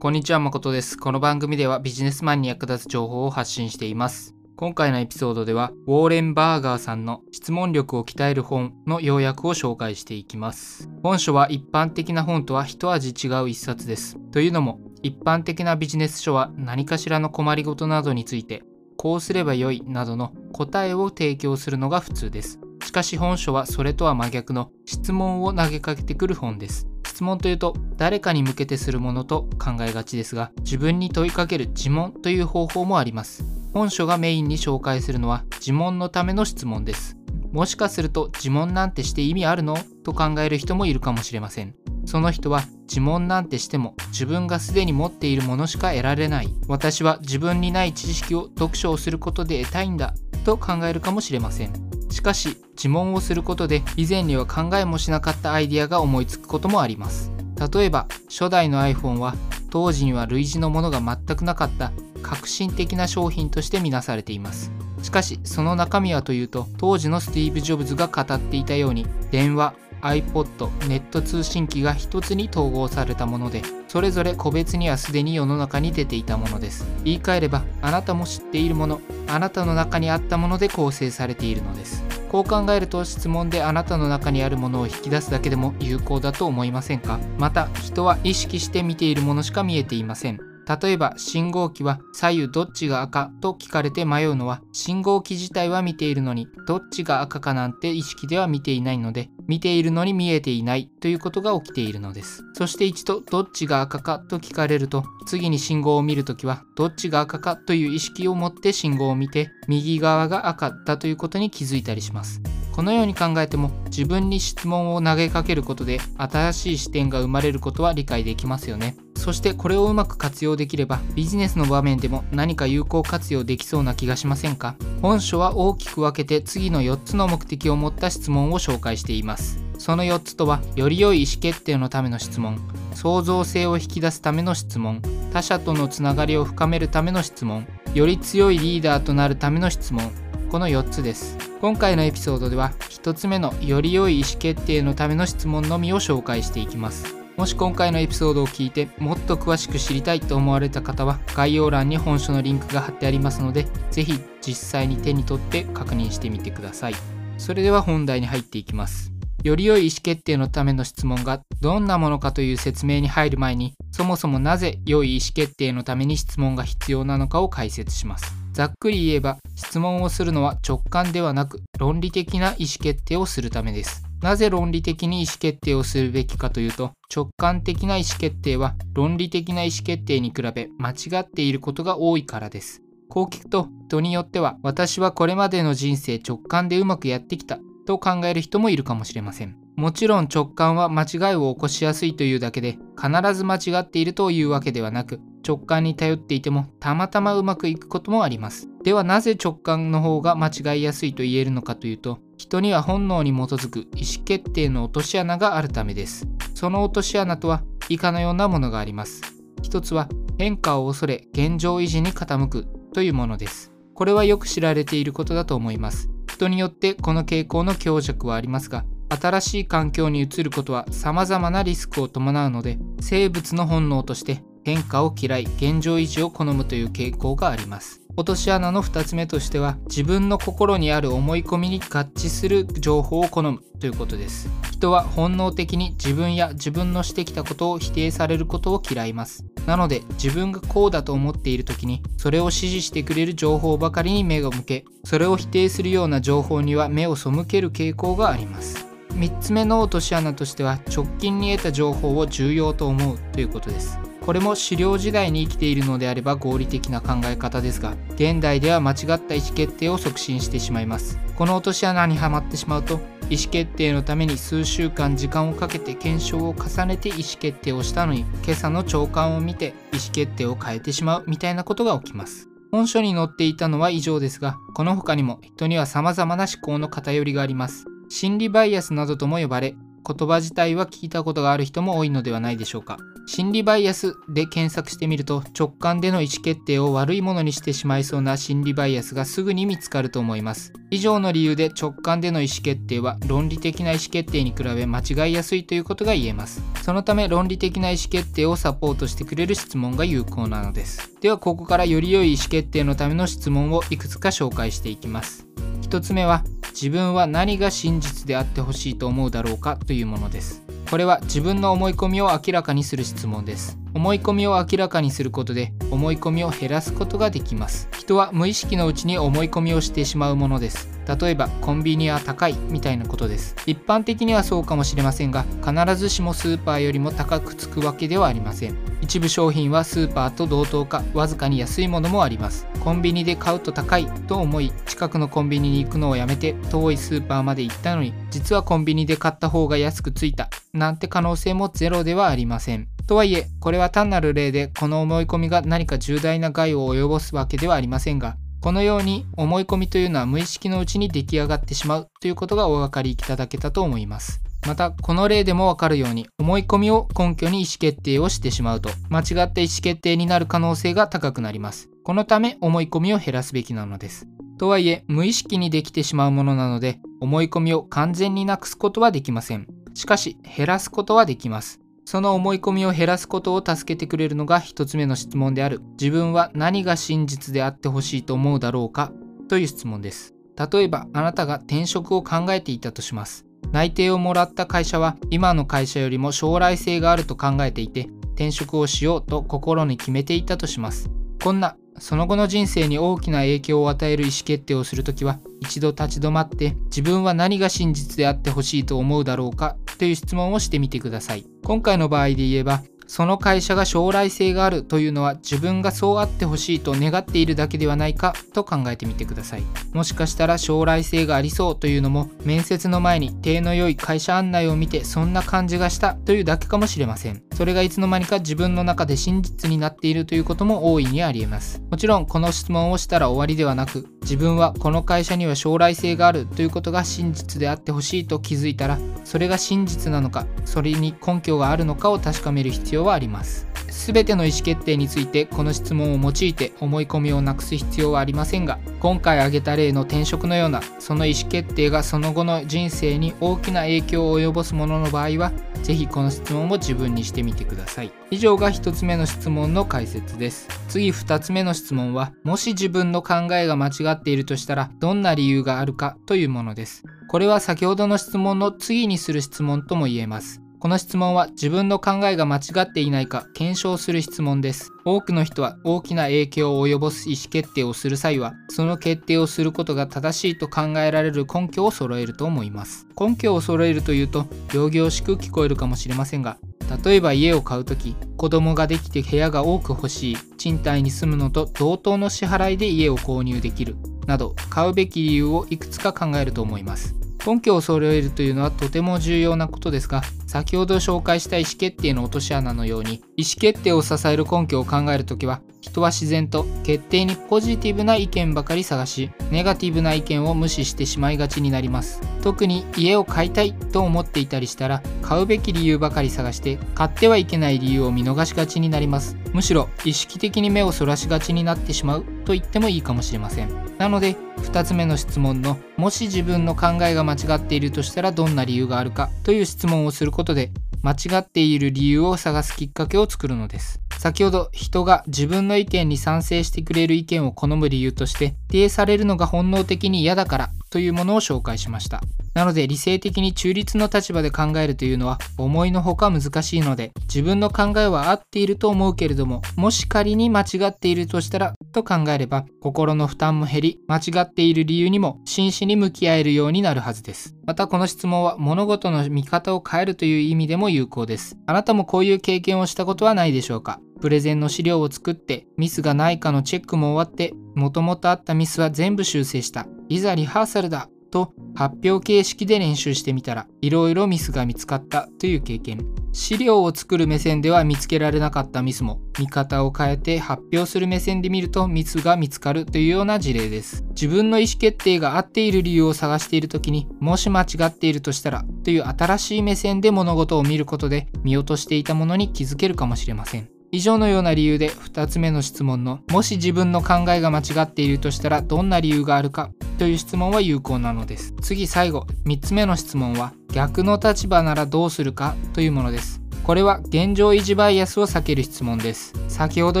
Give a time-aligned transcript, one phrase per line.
[0.00, 0.96] こんにちは、誠です。
[0.96, 4.36] この番組ではビジネスマンに役立つ情報を発信しています。
[4.54, 10.88] 今回のエピソードでは、ウォーレン・バーガーさんの質問力を鍛える本の要約を紹介していきます。
[11.02, 14.16] 本書は一般的な本とは一味違う一冊です。
[14.30, 18.62] というのも、一般的なビジネス書は何かしらの困りごとなどについて、
[18.96, 22.60] こうすればよいなどの答えを提供するのが普通です。
[22.84, 26.86] しかし本書はそれとは真逆の質問を投げかけてくる本です。
[27.18, 33.42] 質問というと誰かに向けてするものと考えがちですが自分に問いかける自問という方法もあります。
[33.74, 37.16] 本書がメインに紹介するのは自問のための質問です。
[37.50, 39.76] もしかすると自問なんてして意味あるの？
[40.04, 41.74] と考える人もいるかもしれません。
[42.06, 46.54] その人は自問なんてしても自分がすでに持っているものしか得られない。
[46.68, 50.14] 私は自分にない知識を読書をすることで得たいんだ。
[50.44, 51.87] と考えるかもしれません。
[52.10, 57.30] しかし自問をすることで以前には考えもしなかったアイデアが思いつくこともあります。
[57.72, 59.34] 例えば初代の iPhone は
[59.70, 64.70] 当時には類似のものが全くなかった革新的な商品として見なされています。
[65.02, 76.86] しかしその中身はというと当時のスティーブ・ジョブズが語っていたように電話 iPod ネット通信機が一つに統合されたものでそれぞれ個別にはすでに世の中に出ていたものです。
[77.04, 82.04] 言い換えればあなたも知っているものあなたの中にあったもので構成されているのです。
[82.28, 87.18] こう考えると質問であなたの中にあるものを引き出すだけでも有効だと思いませんか？
[87.38, 90.47] また人は意識して見ているものしか見えていません。
[90.68, 102.44] 例えば信号機は左右どっちが赤と聞かれて迷うのは信号機自体は見ているのにどっちが赤かなんて意識では見ていないので見ているのに見えていないということが起きているのです。
[102.52, 112.42] そして一度どっちが赤かと聞かれると次に信号を見るときはどっちが赤かという意識を持って信号を見て右側が赤だということに気づいたりします。
[112.72, 118.96] このように考えても自分に質問を投げかけることで新しい視点が生まれることは理解できますよね。
[119.18, 124.76] そしてこれをうまく活用できればビジネスの場面でも何か有効活用できそうな気がしませんか？
[125.02, 129.58] 本書は大きく分けて次の4つの目的を持った質問を紹介しています。
[129.76, 132.58] その4つとはより良い意思決定のための質問。
[132.94, 135.02] 創造性を引き出すための質問。
[135.32, 137.66] 他者とのつながりを深めるための質問。
[137.94, 140.10] より強いリーダーとなるための質問。
[140.50, 141.36] この4つです。
[141.60, 147.17] 今回のエピソードでは1つ目のより良い意思決定のための質問のみを紹介していきます。
[147.38, 156.94] もし今回のエピソードを聞いてもっと詳しく知りたいと思われた方は概要欄に本書のリンクが貼ってありますのでぜひ実際に手に取って確認してみてください。
[157.38, 159.12] それでは本題に入っていきます。
[159.44, 168.34] より良い意思決定のための質問がどんなものかという説明に入る前にそもそもなぜ良い意思決定のために質問が必要なのかを解説します。
[168.52, 174.07] ざっくり言えば質問をするのは直感ではなく論理的な意思決定をするためです。
[174.20, 182.82] なぜ論理的に意思決定をするべきかというと直感的な意思決定は論理的な意思決定に比べ間違っていることが多いからです。
[183.08, 189.56] こう聞くと人によっては私はこれまでの人生直感でうまくやってきたと考える人もいるかもしれません。
[189.76, 198.68] もちろん直感は間違いを起こしやすいというだけで必ず間違っているというわけではなく直感に頼っていてもたまたまうまくいくこともあります。
[198.84, 206.26] ではなぜ直感の方が間違いやすいと言えるのかというと人には本能に基づく意思決定の落とし穴があるためです。
[206.54, 209.22] その落とし穴とは以下のようなものがあります。
[209.62, 213.72] 一つは変化を恐れ現状維持に傾くというものです。
[213.94, 216.10] これはよく知られていることだと思います。
[216.38, 228.02] 人によってこの傾向の強弱はありますが新しい環境に移ることは様々なリスクを伴うので生物の本能として変化を嫌い現状維持を好むという傾向があります。
[228.18, 234.50] 落とし穴の2つ目としては自分の心にある思い込みに合致する情報を好むということです。
[234.70, 239.46] 人は本能的に自分や自分のしてきたことを否定されることを嫌います。
[239.64, 248.86] なので自分がこうだと思っている時にそれを支持してくれる情報ばかりに目を向けそれを否定するような情報には目を背ける傾向があります。
[249.14, 253.98] 3つ目の落とし穴としては直近に得た情報を重要と思うということです。
[254.28, 261.18] これも狩猟時代に生きているのであれば合理的な考え方ですが現代では間違った意思決定を促進してしまいます。
[261.34, 272.50] この落とし穴にはまってしまうと意思決定のために数週間時間をかけて検証を重ねて意思決定をしたのに今朝の朝刊を見て意思決定を変えてしまうみたいなことが起きます。
[272.70, 277.86] 本書に載っていたのは以上ですがこの他にも人には様々な思考の偏りがあります。
[278.10, 279.74] 心理バイアスなどとも呼ばれ
[280.06, 282.98] 言葉自体は聞いたことがある人も多いのではないでしょうか。
[283.28, 290.72] 心理バイアスで検索してみると直感での意思決定を悪いものにしてしまいそうな心理バイアスがすぐに見つかると思います。
[290.90, 296.62] 以上の理由で直感での意思決定は論理的な意思決定に比べ間違いやすいということが言えます。
[296.82, 301.12] そのため論理的な意思決定をサポートしてくれる質問が有効なのです。
[301.20, 305.46] ではここからより良い意思決定のための質問をいくつか紹介していきます。
[305.82, 310.67] 1つ目は自分は何が真実であってほしいと思うだろうかというものです。
[310.90, 313.78] これは自分の思い込みを明らかにする質問です。
[313.94, 317.88] 思い込みを明らかにすることで思い込みを減らすことができます。
[317.98, 320.88] 人は無意識のうちに思い込みをしてしまうものです。
[321.20, 323.54] 例えばコンビニは高いみたいなことです。
[323.66, 328.74] 一般的にはそうかもしれませんが必ずしもスーパーよりも高くつくわけではありません。
[329.02, 332.66] 一部商品はスーパーと同等かわずかに安いものもあります。
[332.80, 340.48] コンビニで買うと高いと思い近くのコンビニに行くのをやめて遠いスーパーまで行ったのに実はコンビニで買った方が安くついた。
[340.72, 354.40] なんて可能性もゼロではありませんとはいえこれは単なる例でこの思い込みが何か重大な害を及ぼすわけではありませんがこのように思い込みというのは無意識のうちに出来上がってしまうということがお分かりいただけたと思います。
[354.66, 361.88] またこの例でもわかるように思い込みを根拠に意思決定をしてしまうと間違った意思決定になる可能性が高くなります。
[362.02, 364.26] このため思い込みを減らすべきなのです。
[364.58, 369.68] とはいえ無意識にできてしまうものなので思い込みを完全になくすことはできません。
[369.98, 371.80] しかし減らすことはできます。
[372.04, 375.80] その思い込みを減らすことを助けてくれるのが1つ目の質問である。
[376.00, 379.10] 自分は何が真実であってほしいと思うだろうか？
[379.48, 380.34] という質問です。
[380.72, 383.44] 例えばあなたが転職を考えていたとします。
[383.72, 391.10] 内定をもらった会社は今の会社よりも将来性があると考えていて転職をしようと心に決めていたとします。
[391.42, 399.76] こんなその後の人生に大きな影響を与える意思決定をするときは一度立ち止まって自分は何が真実であってほしいと思うだろうか？
[399.98, 401.44] という質問をしてみてください。
[401.64, 409.62] 今回の場合で言えばその会社が将来性があるというのは自分がそうあってほしいと願っているだけではないかと考えてみてください。
[409.94, 417.42] もしかしたら将来性がありそうというのも面接の前に手の良い会社案内を見てそんな感じがしたというだけかもしれません。
[417.54, 421.82] それがいつの間にか自分の中で真実になっているということも大いにありえます。
[421.90, 433.68] もちろんこの質問をしたら終わりではなく自分はこの会社には将来性があるということが真実であってほしいと気づいたらそれが真実なのかそれに根拠があるのかを確かめる必要はあります。
[434.08, 445.52] 全ての意思決定についてこの質問を用いて思い込みをなくす必要はありませんが今回挙げた例の転職のようなその意思決定がその後の人生に大きな影響を及ぼすものの場合は
[445.82, 448.12] 是非この質問を自分にしてみてください。
[448.30, 450.68] 以上が1つ目の質問の解説です。
[450.88, 457.04] 次2つ目の質問はもし自分の考えが間違っているとしたらどんな理由があるかというものです。
[457.28, 460.62] これは先ほどの質問の次にする質問とも言えます。
[460.80, 464.92] この質問は自分の考えが間違っていないか検証する質問です。
[465.04, 473.06] 多くの人は大きな影響を及ぼす意思決定をする際は、その決定をすることが正しいと考えられる根拠を揃えると思います。
[473.18, 476.58] 根拠を揃えるというと、仰々しく聞こえるかもしれませんが、
[477.04, 483.96] 例えば家を買う時子供ができて部屋が多く欲しい賃貸に住むのと同等の支払いで家を購入できる
[484.26, 502.20] など買うべき理由をいくつか考えると思います根拠を揃えるというのはとても重要なことですが先ほど紹介した意思決定の落とし穴のように意思決定を支える根拠を考えるときは人は自然と決定にポジティブな意見ばかり探しネガティブな意見を無視してしまいがちになります。
[502.42, 509.36] 特に家を買いたいと思っていたりしたら買うべき理由ばかり探して買ってはいけない理由を見逃しがちになります。
[509.52, 513.87] むしろ意識的に目をそらしがちになってしまうと言ってもいいかもしれません。
[513.98, 520.70] なので2つ目の質問のもし自分の考えが間違っているとしたらどんな理由があるかという質問をすることで
[521.02, 524.00] 間違っている理由を探すきっかけを作るのです。
[524.18, 532.20] 先ほど人が自分の意見に賛成してくれる意見を好む理由として否定されるのが本能的に嫌だからというものを紹介しました。
[532.58, 547.54] なので理性的に中立の立場で考えるというのは思いのほか難しいので自分の考えは合っていると思うけれどももし仮に間違っているとしたらと考えれば心の負担も減り間違っている理由にも真摯に向き合えるようになるはずです。
[547.64, 551.56] またこの質問は物事の見方を変えるという意味でも有効です。
[551.66, 554.00] あなたもこういう経験をしたことはないでしょうか？
[554.20, 559.86] プレゼンの資料を作ってミスがないかのチェックも終わってもともとあったミスは全部修正した。
[560.08, 561.08] いざリハーサルだ。
[561.30, 566.00] と発表形式で練習してみたらいろいろミスが見つかったという経験。
[566.32, 574.04] 資料を作る目線では見つけられなかったミスも見方を変えて発表する目線で見るとミスが見つかるというような事例です。
[574.10, 583.77] 自分の意思決定が合っている理由を探している時にもし間違っているとしたらという新しい目線で物事を見ることで見落としていたものに気づけるかもしれません。
[583.90, 591.54] 以上のような理由で2つ目の質問のもし自分の考えが間違っているとしたらどんな理由があるかという質問は有効なのです。
[591.60, 596.40] 次最後3つ目の質問は逆の立場ならどうするかというものです。
[596.64, 599.32] これは現状維持バイアスを避ける質問です。
[599.48, 600.00] 先ほど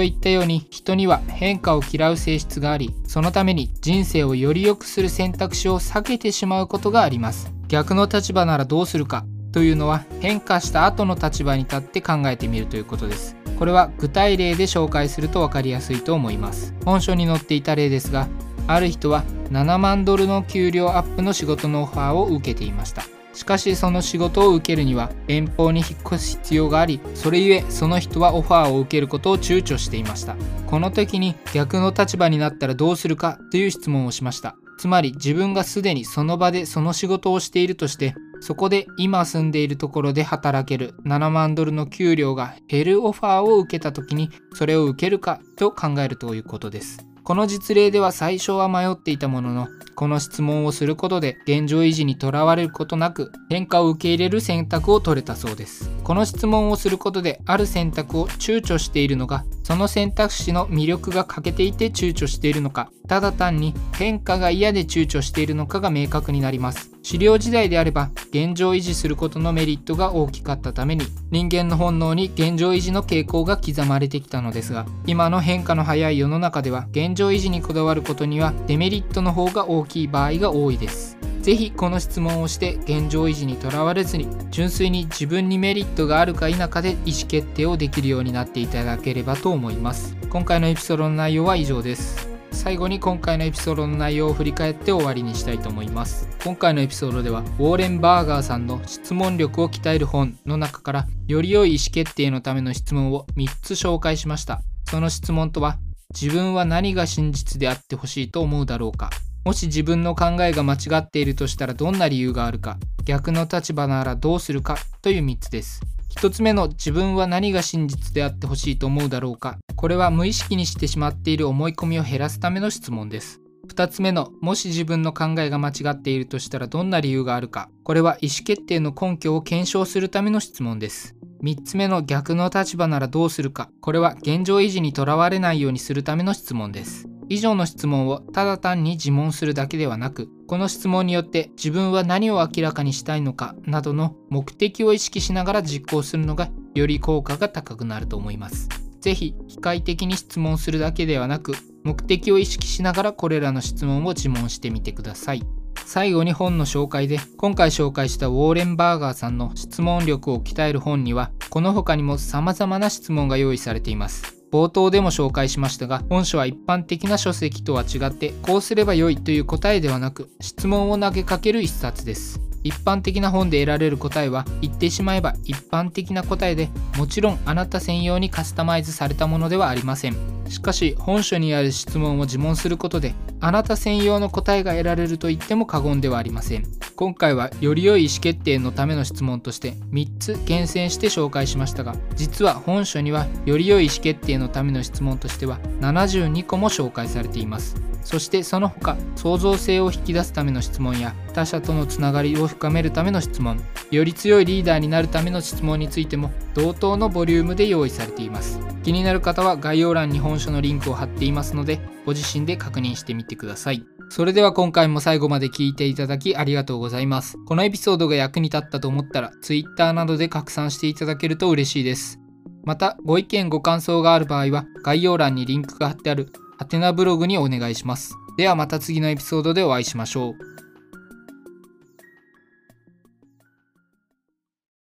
[0.00, 7.50] 言ったように人には変化を嫌う性質がありそのために人生をより良くする選択肢を避けてしまうことがあります。
[7.68, 13.36] 逆の立場ならどうするかというのは変化した後の立場に立って考えてみるということです。
[13.58, 16.74] これは具体例で紹介すると分かりやすいと思います。
[16.84, 18.28] 本書に載っていた例ですが
[18.66, 23.02] ある人は7万ドルの給料アップの仕事のオファーを受けていました。
[23.32, 30.36] しかしその仕事を受けるには遠方に引っ越す必要がありそれゆえその人はオファーを受けることを躊躇していました。
[30.66, 34.56] この時に逆の立場になったらどうするかという質問をしました。
[34.78, 47.08] つまり自分がすでにその場でその仕事をしているとしてそこで今住んでいるところで働ける7万ドルの給料が減るオファーを受けた時にそれを受けるかと考えるということです。
[47.28, 66.90] この実例では最初は迷っていたもののこの質問をすることで現状維持にとらわれることなく変化を受け入れる選択を取れたそうですこの質問をすることである選択を躊躇しているのがその選択肢の魅力が欠けていて躊躇しているのかただ単に変化が嫌で躊躇しているのかが明確になります。
[67.06, 81.17] 狩猟時代であれば現状維持することのメリットが大きかったために人間の本能に現状維持の傾向が刻まれてきたのですが今の変化の早い世の中では現状維持にこだわることにはデメリットの方が大きい場合が多いです。
[81.48, 90.14] ぜひこの質問をして現状維持にとらわれずに純粋に自分にメリットがあるか否かで意思決定をできるようになっていただければと思います。
[90.28, 92.28] 今回のエピソードの内容は以上です。
[92.52, 96.28] 最後に今回のエピソードの内容を振り返って終わりにしたいと思います。
[96.44, 104.60] 今回のエピソードではウォーレン・バーガーさんの質問力を鍛える本の中からより良い意思決定のための質問を3つ紹介しました。
[104.90, 105.78] その質問とは
[106.10, 109.08] 自分は何が真実であってほしいと思うだろうか。
[109.48, 112.76] もし自分の考えが間違っているとしたらどんな理由があるか
[113.06, 115.80] 逆の立場ならどうするかという3つです。
[116.16, 123.40] 1つ目の自分は何が真実であってほしいと思うだろうかこれは無意識にしてしまっている思い込みを減らすための質問です。
[123.68, 131.16] 2つ目のもし自分の考えが間違っているとしたらどんな理由があるかこれは意思決定の根拠を検証するための質問です。
[131.42, 137.08] 3つ目の逆の立場ならどうするかこれは現状維持にとらわれないようにするための質問です。
[137.28, 148.68] 以上の質問をただ単に自問するだけではなくこの質問によって自分は何を明らかにしたいのかなどの目的を意識しながら実行するのがより効果が高くなると思います。
[149.00, 151.54] 是非機械的に質問するだけではなく
[151.84, 155.42] 目的を意識しながらこれらの質問を自問してみてください。
[155.84, 164.37] 最後に本の紹介で今回紹介したウォーレン・バーガーさんの質問力を鍛える本にはこの他にも様々な質問が用意されています。
[164.50, 172.40] 冒頭でも紹介しましたが本書は一般的な書籍とは違ってこうすればよいという答えではなく質問を投げかける一冊です。
[172.64, 180.16] 一般的な本で得られる答えは言ってしまえば一般的な答えでもちろんあなた専用にカスタマイズされたものではありません。
[180.48, 186.64] しかし本書にある質問を自問することであなた専用の答えが得られると言っても過言ではありません。
[186.98, 197.76] 今回はより良い意思決定のための質問として3つ厳選して紹介しましたが実は本書にはより良い意思決定のための質問としては72個も紹介されています。
[198.02, 203.60] そしてその他創造性を引き出すための質問や他者とのつながりを深めるための質問
[203.92, 208.58] より強いリーダーになるための質問についても同等のボリュームで用意されています。
[208.82, 213.86] 気になる方は概要欄に本書のリンクを貼っていますのでご自身で確認してみてください。
[214.10, 217.36] それでは今回も最後まで聞いていただきありがとうございます。
[217.44, 222.18] このエピソードが役に立ったと思ったら Twitter などで拡散していただけると嬉しいです。
[222.64, 228.14] また、ご意見ご感想がある場合は概要欄にリンクが貼ってあるハテナブログにお願いします。
[228.36, 230.47] ではまた次のエピソードでお会いしましょう。